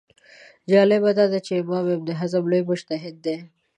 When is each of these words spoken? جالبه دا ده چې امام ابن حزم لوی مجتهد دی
جالبه 0.71 1.11
دا 1.17 1.25
ده 1.31 1.39
چې 1.45 1.51
امام 1.61 1.85
ابن 1.95 2.09
حزم 2.19 2.43
لوی 2.51 2.61
مجتهد 2.69 3.15
دی 3.25 3.37